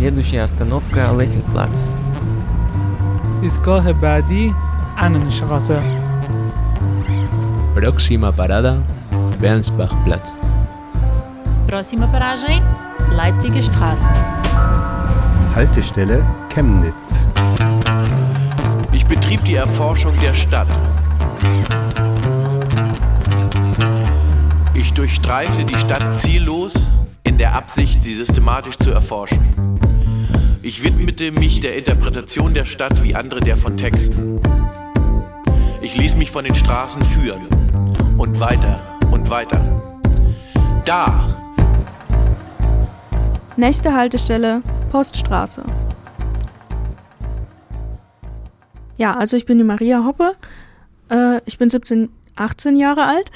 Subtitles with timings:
[0.00, 1.96] Следующая остановка Лессингплац.
[3.42, 4.54] ایستگاه بعدی
[4.96, 5.78] Annenstraße.
[7.74, 8.78] Próxima parada,
[9.38, 10.34] Bernsbachplatz.
[11.66, 12.62] Próxima paragem,
[13.14, 14.08] Leipziger Straße.
[15.54, 17.26] Haltestelle Chemnitz.
[18.92, 20.68] Ich betrieb die Erforschung der Stadt.
[24.72, 26.88] Ich durchstreifte die Stadt ziellos
[27.24, 29.69] in der Absicht, sie systematisch zu erforschen.
[30.63, 34.39] Ich widmete mich der Interpretation der Stadt wie andere der von Texten.
[35.81, 37.47] Ich ließ mich von den Straßen führen
[38.17, 39.81] und weiter und weiter.
[40.85, 41.41] Da,
[43.57, 45.63] Nächste Haltestelle Poststraße.
[48.97, 50.35] Ja, also ich bin die Maria Hoppe.
[51.09, 53.29] Äh, ich bin 17, 18 Jahre alt.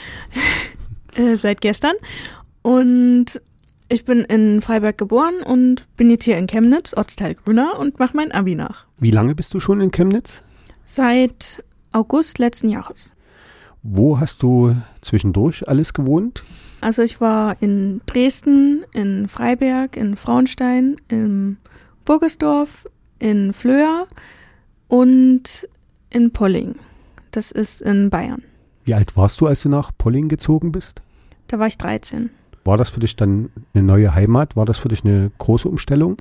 [1.16, 1.94] äh, seit gestern.
[2.62, 3.42] Und
[3.90, 8.16] ich bin in Freiberg geboren und bin jetzt hier in Chemnitz, Ortsteil Grüner, und mache
[8.16, 8.86] mein Abi nach.
[8.98, 10.44] Wie lange bist du schon in Chemnitz?
[10.84, 13.12] Seit August letzten Jahres.
[13.84, 16.44] Wo hast du zwischendurch alles gewohnt?
[16.82, 21.58] Also ich war in Dresden, in Freiberg, in Frauenstein, in
[22.04, 22.88] Burgersdorf,
[23.20, 24.08] in Flöa
[24.88, 25.68] und
[26.10, 26.76] in Polling.
[27.32, 28.44] Das ist in Bayern.
[28.84, 31.02] Wie alt warst du, als du nach Polling gezogen bist?
[31.48, 32.30] Da war ich 13.
[32.66, 34.56] War das für dich dann eine neue Heimat?
[34.56, 36.18] War das für dich eine große Umstellung?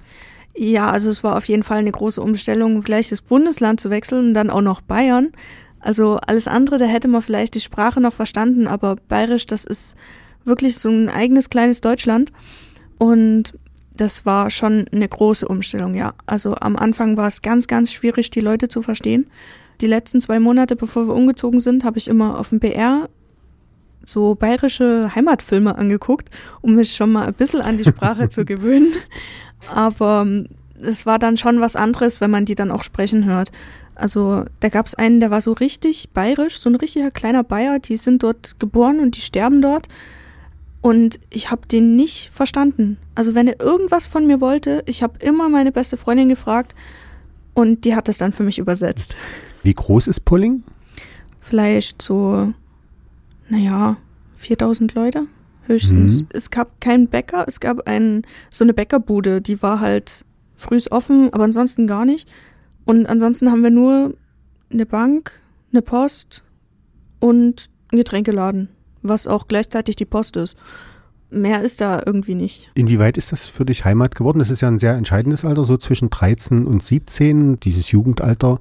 [0.55, 4.29] Ja, also es war auf jeden Fall eine große Umstellung, gleich das Bundesland zu wechseln
[4.29, 5.33] und dann auch noch Bayern.
[5.81, 9.97] Also alles andere, da hätte man vielleicht die Sprache noch verstanden, aber Bayerisch, das ist
[10.45, 12.31] wirklich so ein eigenes kleines Deutschland.
[12.99, 13.59] Und
[13.97, 16.15] das war schon eine große Umstellung, ja.
[16.27, 19.27] Also am Anfang war es ganz, ganz schwierig, die Leute zu verstehen.
[19.81, 23.09] Die letzten zwei Monate, bevor wir umgezogen sind, habe ich immer auf dem BR
[24.05, 28.93] so bayerische Heimatfilme angeguckt, um mich schon mal ein bisschen an die Sprache zu gewöhnen.
[29.73, 30.49] Aber ähm,
[30.81, 33.51] es war dann schon was anderes, wenn man die dann auch sprechen hört.
[33.95, 37.79] Also da gab es einen, der war so richtig bayerisch, so ein richtiger kleiner Bayer,
[37.79, 39.87] die sind dort geboren und die sterben dort.
[40.81, 42.99] Und ich habe den nicht verstanden.
[43.15, 46.75] Also wenn er irgendwas von mir wollte, ich habe immer meine beste Freundin gefragt
[47.55, 49.17] und die hat das dann für mich übersetzt.
[49.63, 50.65] Wie groß ist Polling?
[51.41, 52.53] Vielleicht so,
[53.49, 53.97] naja,
[54.35, 55.27] 4000 Leute
[55.67, 56.23] höchstens.
[56.23, 56.29] Mhm.
[56.33, 60.25] Es gab keinen Bäcker, es gab ein, so eine Bäckerbude, die war halt
[60.57, 62.31] frühs offen, aber ansonsten gar nicht.
[62.85, 64.15] Und ansonsten haben wir nur
[64.71, 65.41] eine Bank,
[65.73, 66.43] eine Post
[67.21, 68.69] und einen Getränkeladen,
[69.03, 70.57] was auch gleichzeitig die Post ist.
[71.35, 72.71] Mehr ist da irgendwie nicht.
[72.75, 74.39] Inwieweit ist das für dich Heimat geworden?
[74.39, 78.61] Das ist ja ein sehr entscheidendes Alter, so zwischen 13 und 17, dieses Jugendalter,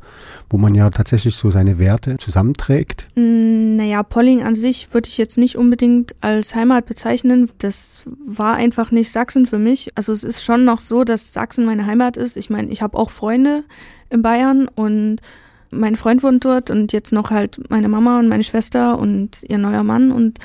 [0.49, 3.07] wo man ja tatsächlich so seine Werte zusammenträgt.
[3.15, 7.49] Mm, Naja, Polling an sich würde ich jetzt nicht unbedingt als Heimat bezeichnen.
[7.59, 9.91] Das war einfach nicht Sachsen für mich.
[9.95, 12.37] Also es ist schon noch so, dass Sachsen meine Heimat ist.
[12.37, 13.63] Ich meine, ich habe auch Freunde
[14.09, 15.21] in Bayern und
[15.71, 19.57] mein Freund wohnt dort und jetzt noch halt meine Mama und meine Schwester und ihr
[19.57, 20.39] neuer Mann und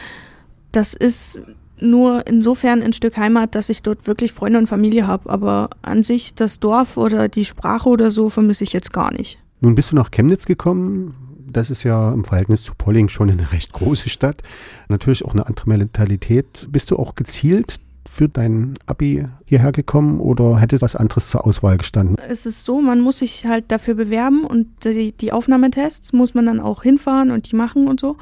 [0.73, 1.43] das ist
[1.81, 5.31] nur insofern ein Stück Heimat, dass ich dort wirklich Freunde und Familie habe.
[5.31, 9.39] Aber an sich das Dorf oder die Sprache oder so vermisse ich jetzt gar nicht.
[9.61, 11.15] Nun bist du nach Chemnitz gekommen.
[11.51, 14.43] Das ist ja im Verhältnis zu Polling schon eine recht große Stadt.
[14.89, 16.69] Natürlich auch eine andere Mentalität.
[16.71, 21.77] Bist du auch gezielt für dein Abi hierher gekommen oder hätte was anderes zur Auswahl
[21.77, 22.17] gestanden?
[22.27, 26.47] Es ist so, man muss sich halt dafür bewerben und die, die Aufnahmetests muss man
[26.47, 28.17] dann auch hinfahren und die machen und so.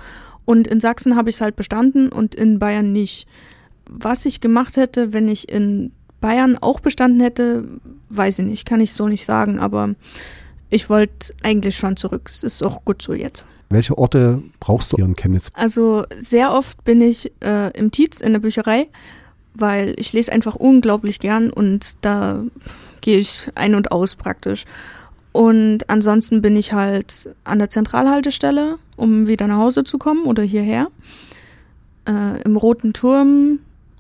[0.47, 3.29] Und in Sachsen habe ich es halt bestanden und in Bayern nicht.
[3.91, 7.65] Was ich gemacht hätte, wenn ich in Bayern auch bestanden hätte,
[8.09, 9.95] weiß ich nicht, kann ich so nicht sagen, aber
[10.71, 12.31] ich wollte eigentlich schon zurück.
[12.33, 13.47] Es ist auch gut so jetzt.
[13.69, 15.51] Welche Orte brauchst du hier in Chemnitz?
[15.55, 18.89] Also sehr oft bin ich äh, im Tietz in der Bücherei,
[19.54, 22.45] weil ich lese einfach unglaublich gern und da
[23.01, 24.65] gehe ich ein und aus praktisch.
[25.36, 30.42] Und ansonsten bin ich halt an der Zentralhaltestelle, um wieder nach Hause zu kommen oder
[30.42, 30.88] hierher.
[32.09, 33.59] Äh, Im Roten Turm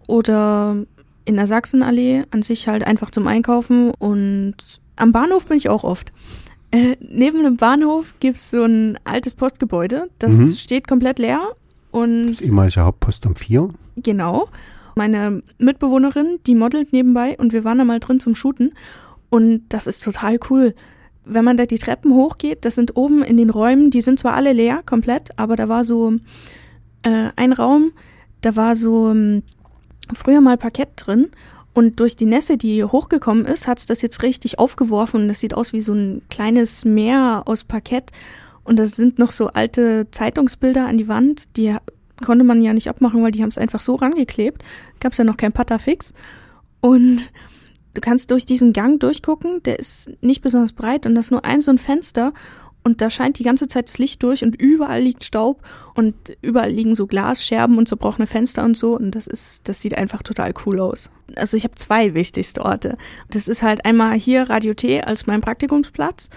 [0.08, 0.76] oder
[1.24, 3.90] in der Sachsenallee an sich halt einfach zum Einkaufen.
[3.98, 4.54] Und
[4.96, 6.12] am Bahnhof bin ich auch oft.
[6.70, 10.08] Äh, neben dem Bahnhof gibt es so ein altes Postgebäude.
[10.18, 10.52] Das Mhm.
[10.52, 11.40] steht komplett leer.
[11.90, 13.68] Und Das ehemalige Hauptpostamt 4.
[13.96, 14.48] Genau.
[14.94, 18.72] Meine Mitbewohnerin, die modelt nebenbei und wir waren da mal drin zum Shooten.
[19.28, 20.74] Und das ist total cool.
[21.28, 24.34] Wenn man da die Treppen hochgeht, das sind oben in den Räumen, die sind zwar
[24.34, 26.12] alle leer, komplett, aber da war so
[27.02, 27.90] äh, ein Raum,
[28.42, 29.42] da war so ähm,
[30.14, 31.28] früher mal Parkett drin.
[31.74, 35.28] Und durch die Nässe, die hochgekommen ist, hat es das jetzt richtig aufgeworfen.
[35.28, 38.12] Das sieht aus wie so ein kleines Meer aus Parkett.
[38.64, 41.76] Und da sind noch so alte Zeitungsbilder an die Wand, die
[42.24, 44.64] konnte man ja nicht abmachen, weil die haben es einfach so rangeklebt.
[45.00, 46.14] Gab es ja noch kein Patafix.
[46.80, 47.30] Und
[47.96, 51.46] du kannst durch diesen Gang durchgucken, der ist nicht besonders breit und das ist nur
[51.46, 52.34] ein so ein Fenster
[52.84, 55.62] und da scheint die ganze Zeit das Licht durch und überall liegt Staub
[55.94, 59.96] und überall liegen so Glasscherben und zerbrochene Fenster und so und das ist, das sieht
[59.96, 61.10] einfach total cool aus.
[61.36, 62.98] Also ich habe zwei wichtigste Orte.
[63.30, 66.28] Das ist halt einmal hier Radio T als mein Praktikumsplatz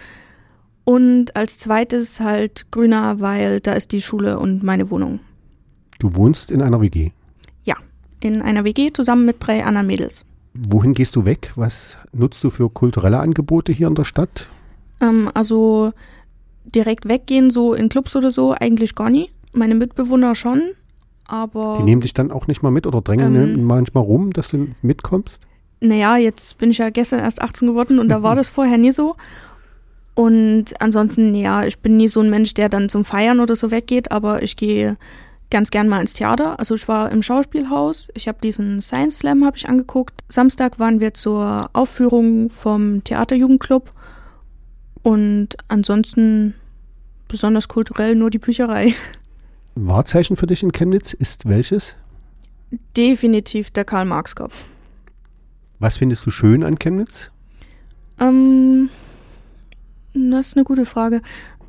[0.85, 5.19] und als zweites halt Grüner, weil da ist die Schule und meine Wohnung.
[5.99, 7.11] Du wohnst in einer WG.
[7.65, 7.75] Ja,
[8.21, 10.25] in einer WG zusammen mit drei anderen Mädels.
[10.53, 11.51] Wohin gehst du weg?
[11.55, 14.49] Was nutzt du für kulturelle Angebote hier in der Stadt?
[15.01, 15.93] Ähm, also
[16.65, 19.29] direkt weggehen, so in Clubs oder so, eigentlich gar nie.
[19.53, 20.61] Meine Mitbewohner schon,
[21.27, 21.77] aber.
[21.79, 23.63] Die nehmen dich dann auch nicht mal mit oder drängen Ähm.
[23.63, 25.39] manchmal rum, dass du mitkommst?
[25.81, 28.91] Naja, jetzt bin ich ja gestern erst 18 geworden und da war das vorher nie
[28.91, 29.15] so.
[30.15, 33.71] Und ansonsten, ja, ich bin nie so ein Mensch, der dann zum Feiern oder so
[33.71, 34.97] weggeht, aber ich gehe
[35.49, 36.59] ganz gern mal ins Theater.
[36.59, 40.18] Also ich war im Schauspielhaus, ich habe diesen Science Slam habe ich angeguckt.
[40.29, 43.91] Samstag waren wir zur Aufführung vom Theaterjugendclub
[45.01, 46.53] und ansonsten
[47.27, 48.93] besonders kulturell nur die Bücherei.
[49.75, 51.95] Wahrzeichen für dich in Chemnitz ist welches?
[52.95, 54.65] Definitiv der Karl-Marx-Kopf.
[55.79, 57.31] Was findest du schön an Chemnitz?
[58.19, 58.89] Ähm,
[60.13, 61.21] das ist eine gute Frage.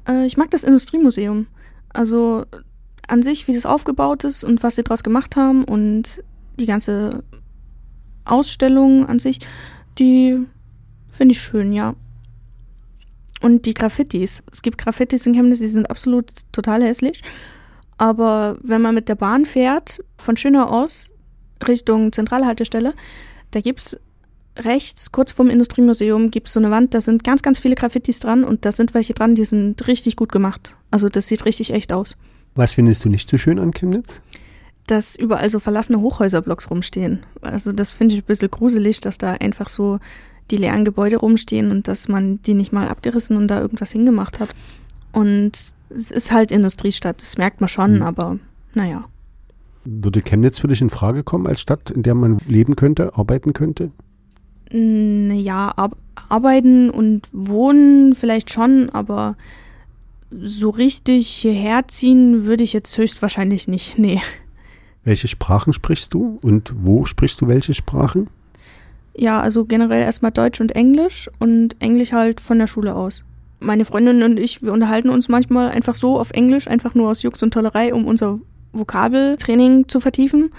[0.06, 1.46] Äh, ich mag das Industriemuseum.
[1.90, 2.44] Also
[3.06, 6.22] an sich, wie das aufgebaut ist und was sie daraus gemacht haben und
[6.58, 7.22] die ganze
[8.24, 9.38] Ausstellung an sich,
[9.98, 10.38] die
[11.08, 11.94] finde ich schön, ja.
[13.40, 14.42] Und die Graffitis.
[14.52, 17.22] Es gibt Graffitis in Chemnitz, die sind absolut total hässlich.
[17.96, 21.10] Aber wenn man mit der Bahn fährt, von Schönau aus
[21.66, 22.94] Richtung Zentralhaltestelle,
[23.50, 24.00] da gibt es
[24.56, 28.20] rechts, kurz vorm Industriemuseum, gibt es so eine Wand, da sind ganz, ganz viele Graffitis
[28.20, 30.76] dran und da sind welche dran, die sind richtig gut gemacht.
[30.90, 32.16] Also das sieht richtig echt aus.
[32.54, 34.20] Was findest du nicht so schön an Chemnitz?
[34.90, 37.20] Dass überall so verlassene Hochhäuserblocks rumstehen.
[37.42, 40.00] Also das finde ich ein bisschen gruselig, dass da einfach so
[40.50, 44.40] die leeren Gebäude rumstehen und dass man die nicht mal abgerissen und da irgendwas hingemacht
[44.40, 44.54] hat.
[45.12, 48.02] Und es ist halt Industriestadt, das merkt man schon, Hm.
[48.02, 48.38] aber
[48.74, 49.04] naja.
[49.84, 53.52] Würde Chemnitz für dich in Frage kommen als Stadt, in der man leben könnte, arbeiten
[53.52, 53.92] könnte?
[54.72, 55.90] Naja, ar
[56.28, 59.36] arbeiten und wohnen vielleicht schon, aber
[60.30, 63.98] so richtig hierher ziehen würde ich jetzt höchstwahrscheinlich nicht.
[63.98, 64.20] Nee.
[65.04, 68.28] Welche Sprachen sprichst du und wo sprichst du welche Sprachen?
[69.14, 73.24] Ja, also generell erstmal Deutsch und Englisch und Englisch halt von der Schule aus.
[73.58, 77.22] Meine Freundin und ich, wir unterhalten uns manchmal einfach so auf Englisch, einfach nur aus
[77.22, 78.38] Jux und Tollerei, um unser
[78.72, 80.50] Vokabeltraining zu vertiefen.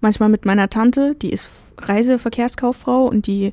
[0.00, 3.52] Manchmal mit meiner Tante, die ist Reiseverkehrskauffrau und die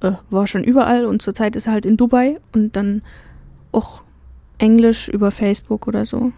[0.00, 3.02] äh, war schon überall und zurzeit ist sie halt in Dubai und dann
[3.72, 4.02] auch
[4.58, 6.32] Englisch über Facebook oder so.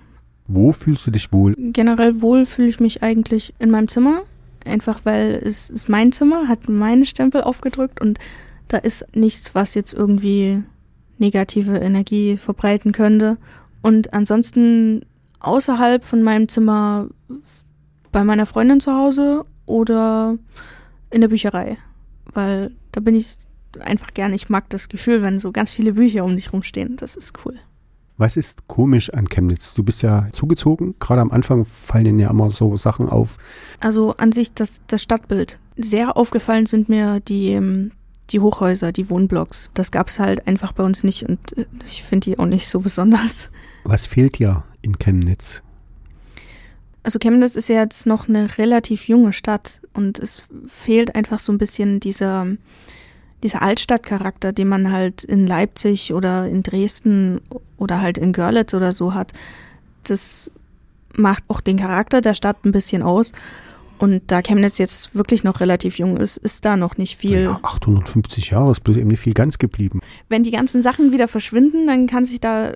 [0.48, 1.54] Wo fühlst du dich wohl?
[1.56, 4.22] Generell wohl fühle ich mich eigentlich in meinem Zimmer,
[4.64, 8.19] einfach weil es ist mein Zimmer, hat meine Stempel aufgedrückt und
[8.69, 10.62] da ist nichts, was jetzt irgendwie
[11.19, 13.38] negative Energie verbreiten könnte.
[13.82, 15.04] Und ansonsten
[15.40, 17.08] außerhalb von meinem Zimmer
[18.12, 20.37] bei meiner Freundin zu Hause oder
[21.10, 21.79] in der Bücherei,
[22.32, 23.36] weil da bin ich
[23.81, 27.17] einfach gerne, ich mag das Gefühl, wenn so ganz viele Bücher um dich rumstehen, das
[27.17, 27.58] ist cool.
[28.19, 29.75] Was ist komisch an Chemnitz?
[29.75, 30.94] Du bist ja zugezogen.
[31.01, 33.37] Gerade am Anfang fallen dir ja immer so Sachen auf.
[33.81, 35.58] Also an sich das, das Stadtbild.
[35.77, 37.93] Sehr aufgefallen sind mir die, ähm,
[38.31, 39.70] die Hochhäuser, die Wohnblocks.
[39.75, 42.69] Das gab es halt einfach bei uns nicht und äh, ich finde die auch nicht
[42.69, 43.51] so besonders.
[43.85, 45.63] Was fehlt dir in Chemnitz?
[47.03, 51.53] Also Chemnitz ist ja jetzt noch eine relativ junge Stadt und es fehlt einfach so
[51.53, 52.46] ein bisschen dieser,
[53.43, 57.40] dieser Altstadtcharakter, den man halt in Leipzig oder in Dresden
[57.76, 59.32] oder halt in Görlitz oder so hat.
[60.05, 60.50] Das
[61.14, 63.32] macht auch den Charakter der Stadt ein bisschen aus.
[63.98, 67.44] Und da Chemnitz jetzt wirklich noch relativ jung ist, ist da noch nicht viel.
[67.44, 70.00] Ja, 850 Jahre ist bloß eben nicht viel ganz geblieben.
[70.28, 72.72] Wenn die ganzen Sachen wieder verschwinden, dann kann sich da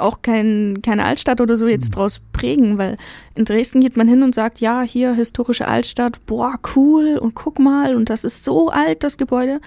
[0.00, 2.96] auch kein, keine Altstadt oder so jetzt draus prägen, weil
[3.34, 7.58] in Dresden geht man hin und sagt, ja, hier historische Altstadt, boah, cool und guck
[7.58, 9.60] mal und das ist so alt, das Gebäude.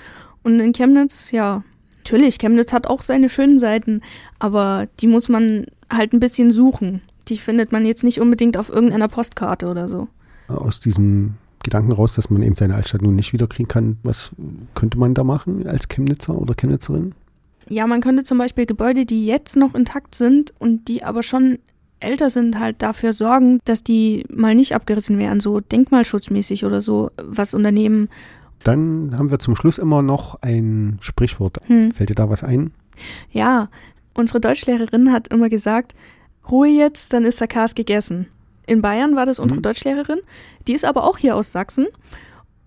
[0.43, 1.63] Und in Chemnitz, ja,
[1.97, 4.01] natürlich, Chemnitz hat auch seine schönen Seiten,
[4.39, 7.01] aber die muss man halt ein bisschen suchen.
[7.29, 10.09] Die findet man jetzt nicht unbedingt auf irgendeiner Postkarte oder so.
[10.47, 14.31] Aus diesem Gedanken raus, dass man eben seine Altstadt nun nicht wiederkriegen kann, was
[14.75, 17.15] könnte man da machen als Chemnitzer oder Chemnitzerin?
[17.70, 21.60] Ja, man könnte zum Beispiel Gebäude, die jetzt noch intakt sind und die aber schon
[22.00, 27.12] älter sind, halt dafür sorgen, dass die mal nicht abgerissen werden, so denkmalschutzmäßig oder so,
[27.22, 28.10] was Unternehmen.
[28.63, 31.58] Dann haben wir zum Schluss immer noch ein Sprichwort.
[31.67, 31.91] Hm.
[31.91, 32.72] Fällt dir da was ein?
[33.32, 33.70] Ja,
[34.13, 35.93] unsere Deutschlehrerin hat immer gesagt,
[36.50, 38.27] Ruhe jetzt, dann ist der Kas gegessen.
[38.67, 39.63] In Bayern war das unsere Mhm.
[39.63, 40.20] Deutschlehrerin.
[40.67, 41.88] Die ist aber auch hier aus Sachsen.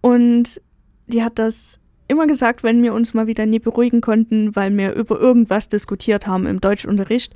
[0.01, 0.61] Und
[1.07, 4.95] die hat das immer gesagt, wenn wir uns mal wieder nie beruhigen konnten, weil wir
[4.95, 7.35] über irgendwas diskutiert haben im Deutschunterricht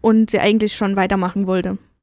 [0.00, 1.78] und sie eigentlich schon weitermachen wollte.